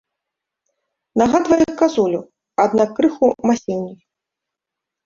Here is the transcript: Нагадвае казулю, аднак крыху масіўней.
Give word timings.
Нагадвае 1.21 1.69
казулю, 1.83 2.19
аднак 2.67 2.89
крыху 3.03 3.25
масіўней. 3.51 3.97